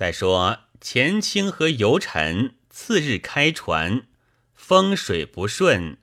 [0.00, 4.06] 再说钱清和尤臣次日开船，
[4.54, 5.98] 风水不顺，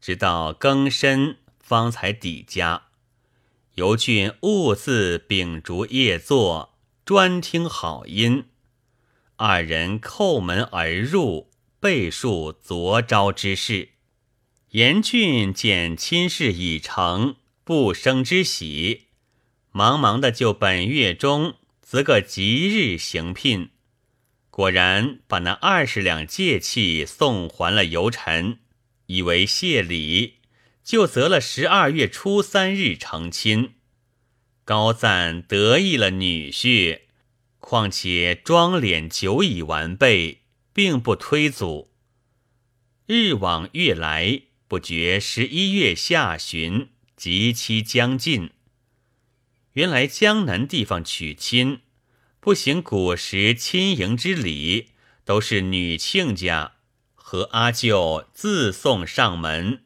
[0.00, 2.84] 直到更深方才抵家。
[3.74, 8.44] 尤俊兀自秉烛夜坐，专听好音。
[9.34, 11.50] 二人叩门而入，
[11.80, 13.88] 备述昨朝之事。
[14.68, 17.34] 严俊见亲事已成，
[17.64, 19.08] 不生之喜，
[19.72, 21.56] 忙忙的就本月中
[21.92, 23.68] 择个吉日行聘。
[24.48, 28.60] 果然把那二十两借器送还了尤臣，
[29.08, 30.36] 以为谢礼，
[30.82, 33.74] 就择了十二月初三日成亲。
[34.64, 37.00] 高赞得意了女婿。
[37.58, 41.92] 况且妆脸久已完备，并不推阻。
[43.04, 48.48] 日往月来，不觉十一月下旬，吉期将近。
[49.74, 51.80] 原来江南地方娶亲，
[52.40, 54.90] 不行古时亲迎之礼，
[55.24, 56.74] 都是女亲家
[57.14, 59.84] 和阿舅自送上门，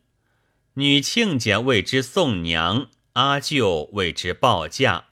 [0.75, 5.07] 女亲家为之送娘，阿舅为之报嫁。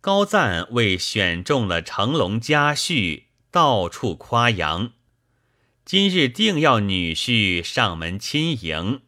[0.00, 4.92] 高赞为选中了成龙家婿，到处夸扬。
[5.84, 9.02] 今日定要女婿上门亲迎，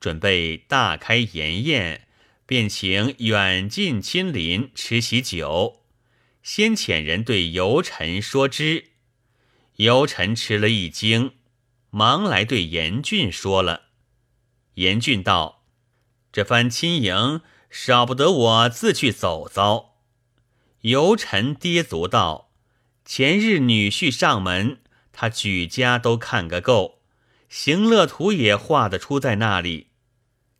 [0.00, 2.03] 准备大开筵宴，
[2.46, 5.82] 便请远近亲邻吃喜酒。
[6.42, 8.90] 先遣人对游臣说之，
[9.76, 11.32] 游臣吃了一惊，
[11.90, 13.84] 忙来对严俊说了。
[14.74, 15.64] 严俊道
[16.30, 19.94] ：“这番亲迎，少不得我自去走遭。”
[20.82, 22.50] 游臣跌足道
[23.06, 27.00] ：“前日女婿上门，他举家都看个够，
[27.48, 29.86] 行乐图也画得出在那里。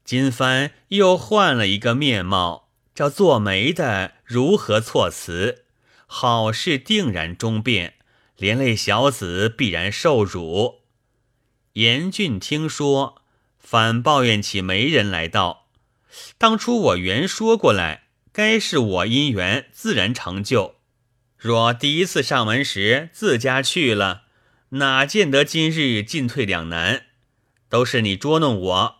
[0.04, 5.64] 金帆又换了一个面貌，这做媒的如何措辞？
[6.06, 7.94] 好事定然终变，
[8.36, 10.82] 连累小子必然受辱。”
[11.74, 13.22] 严俊听说，
[13.58, 15.68] 反抱怨起媒人来道
[16.38, 18.02] ：“当初我原说过来。”
[18.34, 20.74] 该是我姻缘自然成就。
[21.36, 24.24] 若第一次上门时自家去了，
[24.70, 27.04] 哪见得今日进退两难？
[27.68, 28.96] 都是你捉弄我，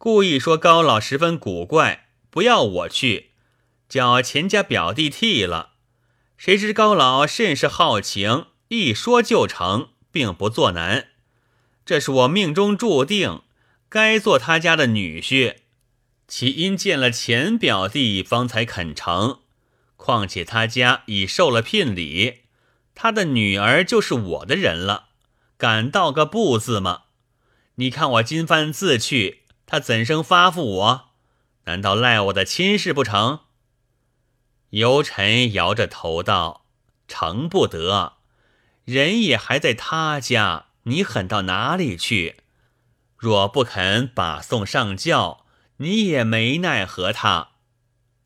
[0.00, 3.30] 故意说高老十分古怪，不要我去，
[3.88, 5.72] 叫钱家表弟替了。
[6.36, 11.08] 谁知高老甚是好情，一说就成，并不作难。
[11.84, 13.42] 这是我命中注定，
[13.88, 15.56] 该做他家的女婿。
[16.28, 19.40] 其因见了钱表弟，方才肯成。
[19.96, 22.42] 况且他家已受了聘礼，
[22.94, 25.08] 他的女儿就是我的人了，
[25.56, 27.02] 敢道个不字吗？
[27.76, 31.10] 你看我今番自去，他怎生发付我？
[31.66, 33.42] 难道赖我的亲事不成？
[34.70, 36.64] 尤臣摇着头道
[37.06, 38.14] ：“成不得，
[38.84, 42.38] 人也还在他家，你狠到哪里去？
[43.16, 45.44] 若不肯把送上轿。”
[45.80, 47.50] 你也没奈何他。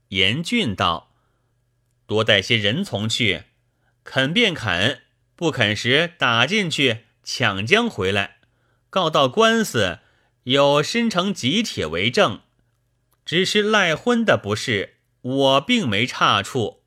[0.09, 1.12] 严俊道
[2.09, 3.42] ：“多带些人从去，
[4.04, 5.03] 肯便肯，
[5.36, 8.38] 不肯时打进去，抢将回来，
[8.88, 9.98] 告到官司，
[10.44, 12.41] 有申城吉帖为证。
[13.25, 16.82] 只是赖婚的不是，我并没差处。”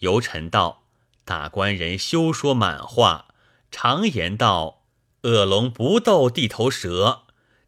[0.00, 0.84] 尤臣道
[1.24, 3.34] ：“大官人休说满话，
[3.70, 4.82] 常言道，
[5.22, 7.22] 恶龙不斗地头蛇。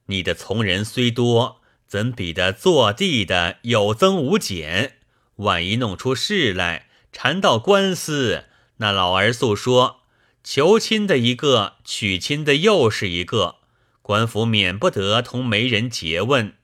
[0.06, 4.96] 你的从人虽多。”怎比得坐地的有增无减？
[5.36, 8.46] 万一弄出事来，缠到官司，
[8.78, 10.00] 那老儿诉说，
[10.42, 13.58] 求亲的一个，娶亲的又是一个，
[14.04, 16.58] 官府免不得同媒人诘问。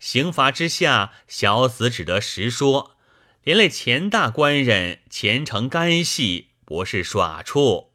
[0.00, 2.96] 刑罚之下，小子只得实说，
[3.42, 7.92] 连累钱大官人前程干系，不是耍处。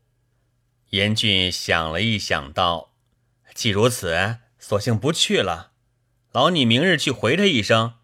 [0.91, 2.93] 严俊想了一想，道
[3.55, 5.71] ：“既如此，索性不去了。”
[6.31, 7.95] 劳你明日去回他一声，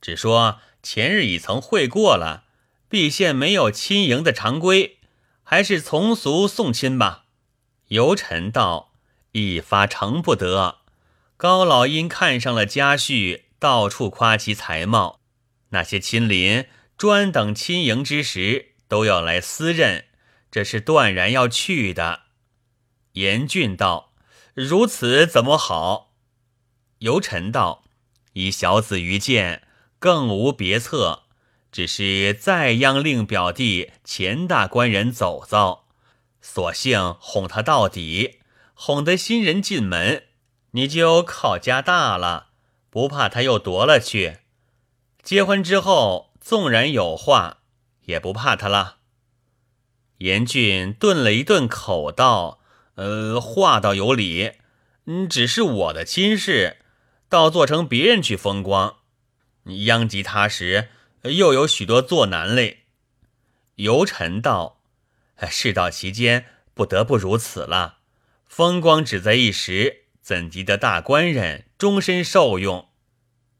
[0.00, 2.42] 只说前日已曾会过了，
[2.88, 4.98] 毕县没有亲迎的常规，
[5.44, 7.26] 还是从俗送亲吧。
[7.88, 8.93] 尤臣道
[9.34, 10.78] ：“一发成不得。”
[11.36, 15.20] 高老因看上了家婿，到处夸其才貌，
[15.70, 16.66] 那些亲邻
[16.96, 20.06] 专等亲迎之时都要来私认，
[20.50, 22.22] 这是断然要去的。
[23.14, 24.12] 严俊道
[24.54, 26.14] ：“如此怎么好？”
[27.00, 27.84] 尤臣道
[28.34, 29.66] ：“以小子愚见，
[29.98, 31.24] 更无别策，
[31.70, 35.88] 只是再央令表弟钱大官人走遭，
[36.40, 38.38] 索性哄他到底，
[38.74, 40.24] 哄得新人进门，
[40.72, 42.48] 你就靠家大了，
[42.90, 44.38] 不怕他又夺了去。
[45.22, 47.58] 结婚之后，纵然有话，
[48.02, 48.98] 也不怕他了。”
[50.18, 52.60] 严俊顿了一顿口，道
[52.96, 54.52] ：“呃，话倒有理，
[55.06, 56.78] 嗯，只是我的亲事，
[57.28, 58.98] 倒做成别人去风光。
[59.86, 60.88] 殃及他时，
[61.22, 62.84] 又有许多作难嘞。”
[63.76, 64.80] 尤臣道
[65.50, 67.98] ：“事到其间，不得不如此了。
[68.46, 72.88] 风光只在一时，怎及得大官人终身受用？”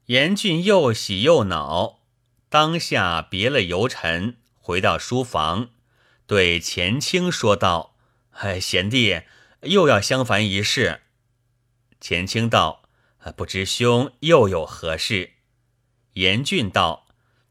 [0.07, 2.01] 严俊又喜又恼，
[2.47, 5.71] 当下别了尤臣，回到书房。
[6.27, 7.95] 对钱清说道
[8.31, 9.21] ：“哎，贤弟
[9.61, 11.01] 又要相烦一事。”
[11.99, 12.83] 钱清道
[13.35, 15.31] ：“不知兄又有何事？”
[16.13, 17.07] 严俊道：“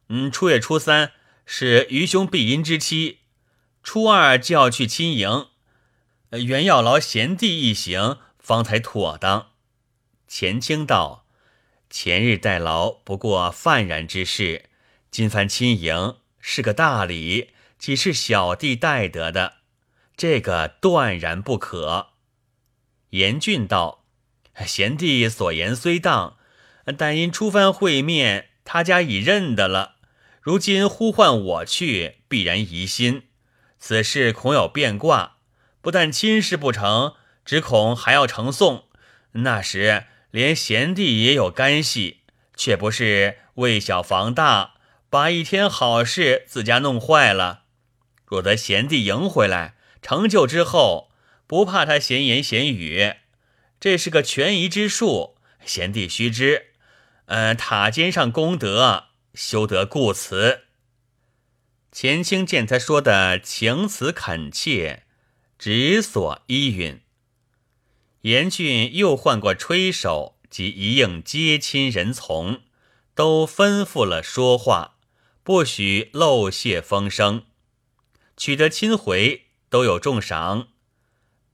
[0.09, 1.13] 嗯，初月初三
[1.45, 3.19] 是愚兄避阴之期，
[3.83, 5.49] 初二就要去亲迎，
[6.39, 9.51] 原要劳贤弟一行，方才妥当。”
[10.29, 11.27] 钱清道
[11.91, 14.71] ：“前日代劳不过泛然之事，
[15.11, 19.57] 今番亲迎是个大礼。”岂是小弟带得的？
[20.17, 22.13] 这个断然不可。
[23.11, 24.07] 严俊道
[24.65, 26.39] ：“贤弟所言虽当，
[26.97, 29.97] 但因初番会面，他家已认得了。
[30.41, 33.25] 如今呼唤我去，必然疑心。
[33.79, 35.34] 此事恐有变卦，
[35.85, 37.15] 不但亲事不成，
[37.45, 38.85] 只恐还要呈送。
[39.33, 42.23] 那时连贤弟也有干系，
[42.57, 44.77] 却不是为小防大，
[45.11, 47.65] 把一天好事自家弄坏了。”
[48.25, 51.13] 若得贤弟迎回来，成就之后，
[51.47, 53.17] 不怕他闲言闲语，
[53.79, 55.37] 这是个权宜之术。
[55.67, 56.69] 贤弟须知，
[57.27, 60.63] 呃，塔尖上功德，修得故辞。
[61.93, 65.04] 钱清见他说的情辞恳切，
[65.59, 67.01] 只所依允。
[68.23, 72.63] 严俊又换过吹手及一应接亲人从，
[73.15, 74.97] 都吩咐了说话，
[75.43, 77.45] 不许漏泄风声。
[78.37, 80.69] 取得亲回，都有重赏。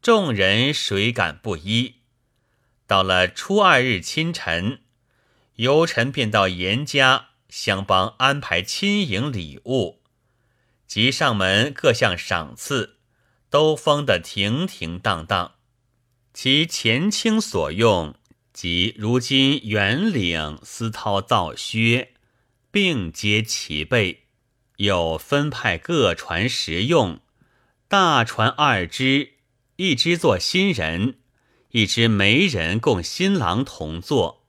[0.00, 1.96] 众人谁敢不依？
[2.86, 4.80] 到了初二日清晨，
[5.56, 10.00] 尤臣便到严家相帮安排亲迎礼物，
[10.86, 12.99] 及上门各项赏赐，
[13.50, 15.56] 都封得停停荡荡。
[16.32, 18.14] 其前清所用，
[18.52, 22.14] 及如今圆领丝绦皂靴，
[22.70, 24.24] 并皆齐备。
[24.76, 27.20] 又分派各船食用，
[27.86, 29.34] 大船二只，
[29.76, 31.18] 一只做新人，
[31.72, 34.44] 一只媒人供新郎同坐；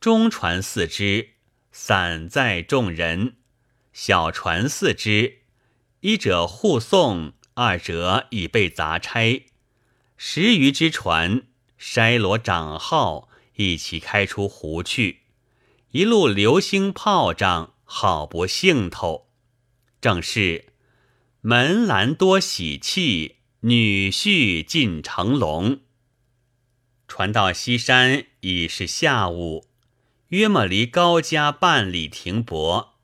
[0.00, 1.34] 中船四只，
[1.70, 3.34] 散载众人；
[3.92, 5.42] 小船四只，
[6.00, 9.42] 一者护送，二者已被砸拆。
[10.16, 11.42] 十余只船，
[11.78, 15.20] 筛罗长号，一起开出湖去。
[15.90, 19.28] 一路流星炮仗，好不兴头。
[20.00, 20.72] 正是
[21.42, 25.80] 门兰多喜气，女婿进成龙。
[27.06, 29.66] 传到西山已是下午，
[30.28, 32.94] 约莫离高家半里停泊。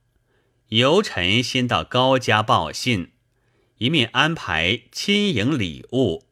[0.68, 3.12] 游臣先到高家报信，
[3.78, 6.24] 一面安排亲迎礼物，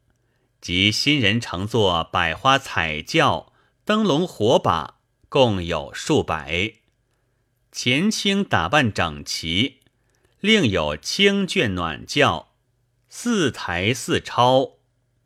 [0.60, 3.52] 及新人乘坐百花彩轿、
[3.84, 4.98] 灯笼火把，
[5.28, 6.74] 共有数百。
[7.70, 9.80] 前清打扮整齐。
[10.40, 12.52] 另有清眷暖轿，
[13.08, 14.78] 四台四超，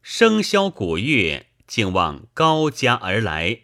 [0.05, 3.63] 笙箫鼓乐，竟往高家而来。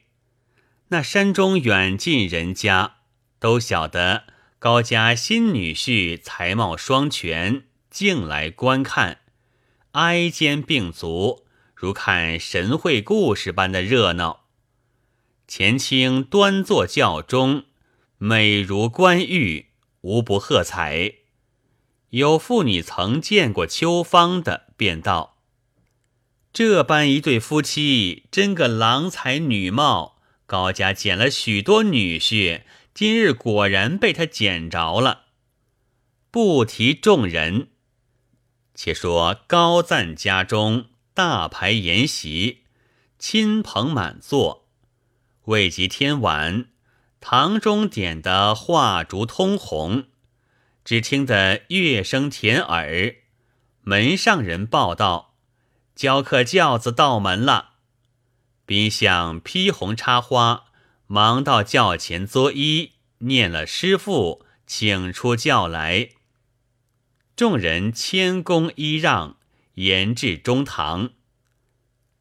[0.88, 2.96] 那山中远近人家
[3.38, 4.24] 都晓得
[4.58, 7.65] 高家新女婿才貌双全，
[7.96, 9.20] 竟来观看，
[9.92, 14.44] 挨肩并足，如看神会故事般的热闹。
[15.48, 17.64] 前清端坐轿中，
[18.18, 19.70] 美如冠玉，
[20.02, 21.14] 无不喝彩。
[22.10, 25.38] 有妇女曾见过秋芳的，便道
[26.52, 30.18] ：“这般一对夫妻，真个郎才女貌。
[30.44, 32.60] 高家捡了许多女婿，
[32.92, 35.22] 今日果然被他捡着了。
[36.30, 37.70] 不提众人，
[38.76, 42.64] 且说高赞家中大排筵席，
[43.18, 44.68] 亲朋满座。
[45.46, 46.66] 未及天晚，
[47.18, 50.04] 堂中点的画烛通红。”
[50.84, 53.16] 只听得乐声甜耳，
[53.80, 55.34] 门上人报道
[55.96, 57.70] ：“教客轿子到门了。”
[58.66, 60.66] 宾相披红插花，
[61.06, 66.10] 忙到轿前作揖，念了师傅，请出轿来。
[67.36, 69.36] 众人谦恭揖让，
[69.74, 71.10] 言至中堂。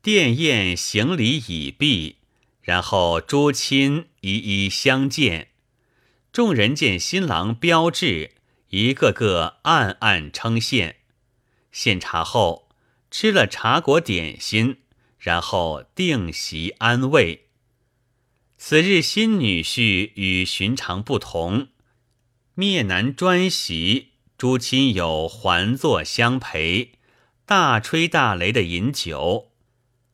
[0.02, 2.18] 殿宴行礼已毕，
[2.62, 5.52] 然后诸亲一一相见。
[6.34, 8.32] 众人见新郎标致。
[8.72, 10.96] 一个个暗暗称羡，
[11.72, 12.68] 献茶后，
[13.10, 14.80] 吃了茶果点心，
[15.18, 17.46] 然后定席安慰。
[18.58, 21.70] 此日新女婿与寻常不同，
[22.54, 24.10] 面南专席，
[24.46, 27.00] 诸亲友环坐相陪，
[27.48, 29.50] 大吹大擂的饮酒，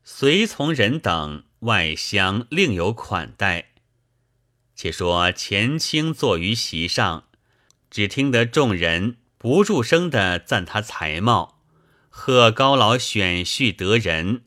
[0.06, 3.72] 随从人等外乡另有款待。
[4.74, 7.26] 且说钱清坐于席上，
[7.90, 11.60] 只听得众人不住声的赞他才貌，
[12.10, 14.44] 贺高老选婿得人。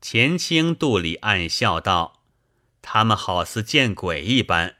[0.00, 2.24] 钱清肚里暗笑道
[2.82, 4.74] ：“他们好似见鬼一般，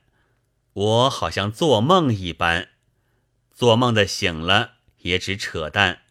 [0.73, 2.71] 我好像做梦一般。
[3.55, 6.03] 做梦的醒了也只扯淡。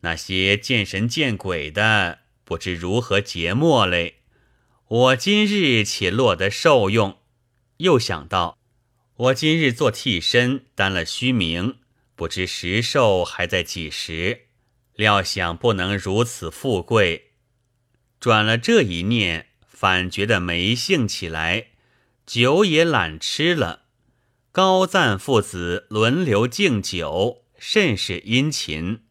[0.00, 4.16] 那些见神见鬼的，不知如何结末嘞。
[4.88, 7.18] 我今日且落得受用。”
[7.78, 8.56] 又想到，
[9.16, 11.76] 我今日做替身，担了虚名，
[12.14, 14.46] 不知时寿还在几时。
[14.94, 17.32] 料想不能如此富贵，
[18.18, 21.66] 转了这一念，反觉得没兴起来，
[22.24, 23.85] 酒也懒吃了。
[24.56, 29.02] 高赞父子轮流敬酒，甚是殷勤。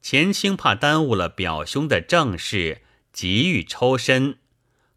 [0.00, 2.80] 钱清怕耽误了表兄的正事，
[3.12, 4.38] 急欲抽身，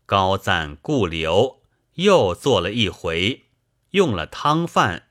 [0.05, 1.61] 高赞故留。
[1.95, 3.47] 又做了一回，
[3.89, 5.09] 用了汤饭，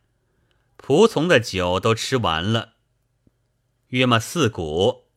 [0.79, 2.77] 仆从的酒都吃完了。
[3.89, 5.09] 约么四鼓，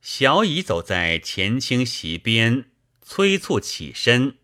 [0.00, 2.70] 小乙走在钱清席边，
[3.02, 4.36] 催促起身。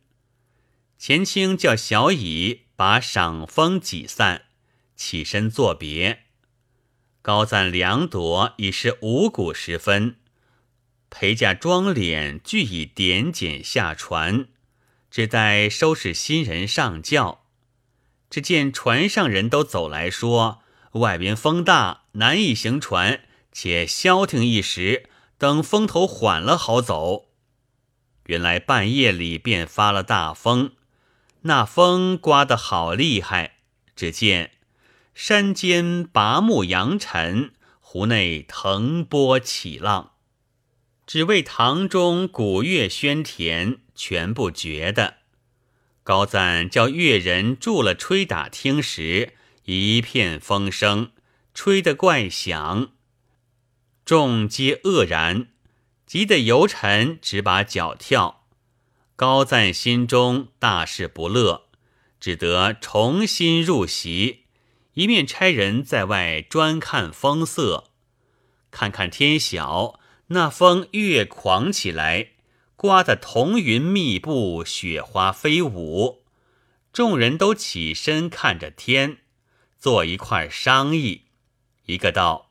[0.99, 4.43] 钱清叫小乙把赏风挤散，
[4.95, 6.25] 起身作别。
[7.23, 10.17] 高赞两朵已是五鼓时分，
[11.11, 14.47] 陪驾妆脸俱已点检下船。
[15.11, 17.47] 只待收拾新人上轿，
[18.29, 20.61] 只见船上人都走来说
[20.93, 27.31] ：“外边风大，难以行船，且消停一时，等风头缓了好走。”
[28.27, 30.73] 原来半夜里便发了大风，
[31.47, 33.57] 那风刮得好厉害。
[33.97, 34.53] 只见
[35.15, 40.13] 山间拔木扬尘，湖内腾波起浪，
[41.07, 43.79] 只为塘中鼓乐喧甜。
[43.99, 45.15] 全不觉得，
[46.03, 49.33] 高赞叫乐人住了吹打听时，
[49.65, 51.13] 一片风声，
[51.55, 52.93] 吹得怪响，
[54.05, 55.49] 众皆愕然，
[56.05, 58.46] 急得游臣只把脚跳。
[59.17, 61.69] 高赞心中大事不乐，
[62.21, 64.45] 只得重新入席，
[64.93, 67.93] 一面差人在外专看风色，
[68.71, 72.33] 看看天晓，那风越狂起来。
[72.77, 76.23] 刮得彤云密布，雪花飞舞，
[76.93, 79.21] 众人都起身看着天，
[79.79, 81.23] 坐一块商议。
[81.87, 82.51] 一个道：“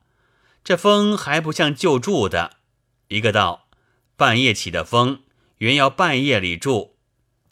[0.66, 2.58] 这风还不像就住的。”
[3.10, 3.68] 一个道
[4.18, 5.22] ：“半夜起的风，
[5.66, 6.96] 原要半夜里住。”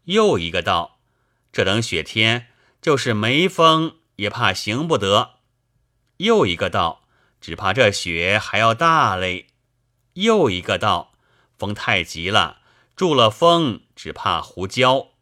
[0.06, 1.00] 又一个道
[1.52, 5.40] ：“这等雪天，就是没风也怕行不得。”
[6.18, 7.08] 又一个道
[7.42, 9.48] ：“只怕这雪还要大嘞。”
[10.14, 11.14] 又一个道
[11.58, 12.60] ：“风太急了。”
[12.96, 15.14] 住了风，只怕湖焦。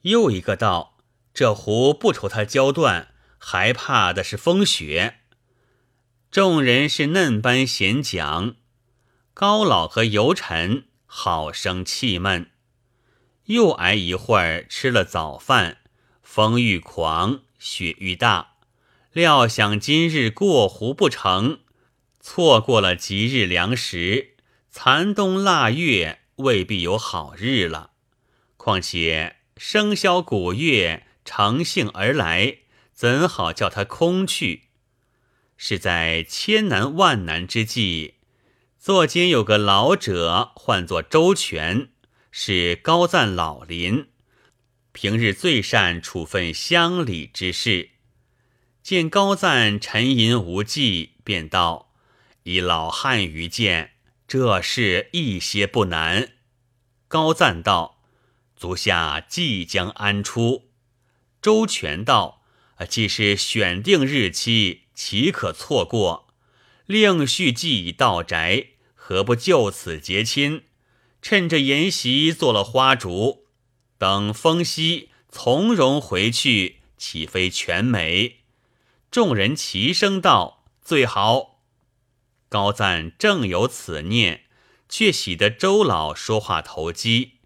[0.00, 0.96] 又一个道
[1.32, 5.20] ：“这湖不愁它焦断，还怕的是风雪。”
[6.32, 8.56] 众人是嫩般闲讲，
[9.32, 12.50] 高老和尤臣好生气闷。
[13.44, 15.76] 又挨一会儿，吃了早饭，
[16.22, 18.54] 风愈狂，雪愈大。
[19.12, 21.60] 料想今日过湖不成，
[22.18, 24.36] 错过了吉日良时，
[24.70, 26.20] 残冬腊月。
[26.36, 27.90] 未必有好日了。
[28.56, 32.60] 况且笙箫鼓乐乘兴而来，
[32.94, 34.70] 怎好叫他空去？
[35.58, 38.14] 是在千难万难之际，
[38.82, 41.90] 座间有个老者，唤作周全，
[42.32, 44.08] 是高赞老邻，
[44.90, 47.90] 平日最善处分乡里之事。
[48.82, 51.92] 见高赞沉吟无计，便道
[52.42, 53.92] ：“以老汉愚见。”
[54.26, 56.32] 这事一些不难。
[57.06, 58.02] 高赞道
[58.56, 60.72] ：“足下即将安出。”
[61.40, 62.42] 周全道
[62.90, 66.31] ：“既是选定日期，岂可错过？
[66.86, 70.64] 令婿既已到宅，何不就此结亲？
[71.20, 73.46] 趁着筵席做了花烛，
[73.96, 78.40] 等风息，从容回去，岂非全美？”
[79.10, 81.60] 众人齐声道：“最好。”
[82.48, 84.46] 高赞正有此念，
[84.88, 87.38] 却喜得周老说话投机，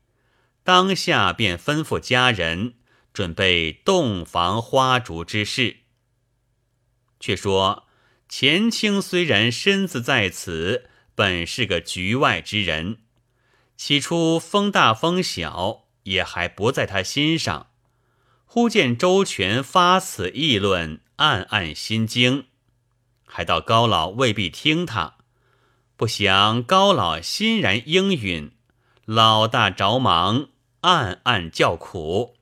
[0.64, 2.74] 当下便吩咐家人
[3.12, 5.78] 准备洞房花烛之事。
[7.20, 7.85] 却说
[8.28, 12.98] 钱清虽然身子在此，本是个局外之人，
[13.76, 17.68] 起初风大风小，也还不在他心上。
[18.44, 22.46] 忽见周全发此议论，暗暗心惊，
[23.24, 25.16] 还道高老未必听他。
[25.96, 28.52] 不想高老欣然应允，
[29.04, 30.48] 老大着忙，
[30.80, 32.36] 暗暗叫苦。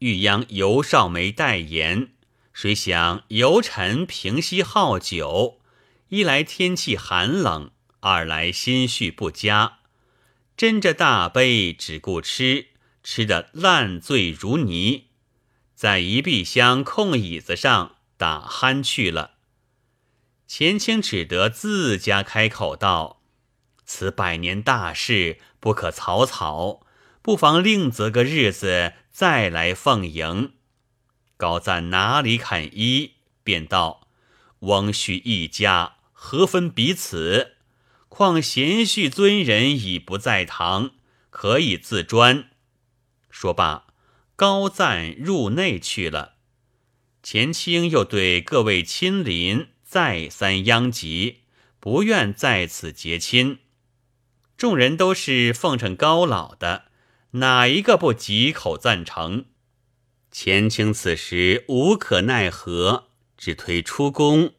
[0.00, 2.15] 玉央尤少梅代言。
[2.56, 5.60] 谁想游臣平息好酒，
[6.08, 7.70] 一来天气寒冷，
[8.00, 9.80] 二来心绪不佳，
[10.56, 12.68] 斟着大杯只顾吃，
[13.02, 15.08] 吃得烂醉如泥，
[15.74, 19.32] 在一壁厢空椅子上打鼾去了。
[20.46, 23.20] 钱清只得自家开口道
[23.84, 26.86] ：“此百年大事不可草草，
[27.20, 30.54] 不妨另择个日子再来奉迎。”
[31.36, 33.12] 高赞哪里肯依，
[33.44, 34.08] 便道
[34.60, 37.56] ：“翁婿一家何分彼此？
[38.08, 40.92] 况贤婿尊人已不在堂，
[41.28, 42.48] 可以自专。”
[43.30, 43.86] 说罢，
[44.34, 46.36] 高赞入内去了。
[47.22, 51.40] 钱清又对各位亲邻再三央及，
[51.78, 53.58] 不愿在此结亲。
[54.56, 56.84] 众人都是奉承高老的，
[57.32, 59.44] 哪一个不几口赞成？
[60.38, 64.52] 钱清此时无可奈何，只推出宫。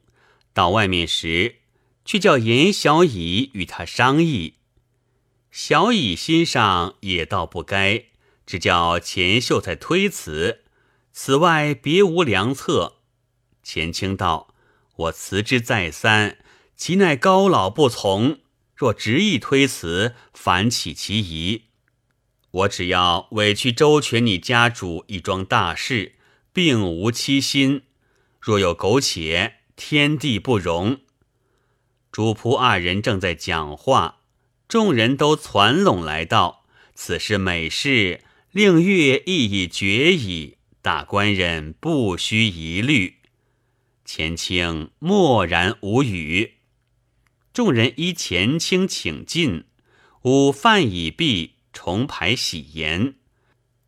[0.51, 1.57] 到外面时，
[2.03, 4.55] 却叫严小乙与他商议。
[5.51, 8.05] 小乙心上也道不该，
[8.47, 10.63] 只叫钱秀才推辞。
[11.13, 12.95] 此外别无良策。
[13.61, 14.55] 钱清道
[14.97, 16.39] ：“我辞之再三，
[16.75, 18.39] 其奈高老不从。
[18.75, 21.65] 若执意推辞，反起其疑。”
[22.51, 26.13] 我只要委屈周全你家主一桩大事，
[26.53, 27.83] 并无欺心。
[28.39, 31.01] 若有苟且，天地不容。
[32.11, 34.21] 主仆二人正在讲话，
[34.67, 36.63] 众人都攒拢来道
[36.95, 38.21] ：“此事美事，
[38.51, 40.57] 令月亦已决矣。
[40.81, 43.15] 大官人不须疑虑。”
[44.05, 46.53] 钱清默然无语。
[47.53, 49.65] 众人依钱清请进，
[50.21, 51.56] 午饭已毕。
[51.77, 53.13] 重排喜筵，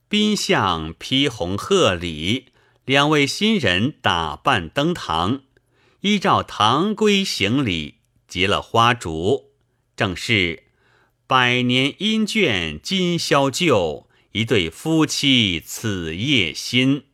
[0.07, 2.49] 宾相披红贺礼，
[2.85, 5.41] 两位新人打扮登堂，
[6.01, 7.95] 依照堂规行礼，
[8.27, 9.53] 结了花烛。
[9.95, 10.65] 正是
[11.25, 17.05] 百年姻眷今宵旧，一对夫妻此夜新。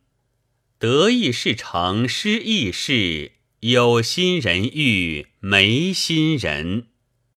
[0.78, 6.88] 得意事成失意事，有心人遇没心人。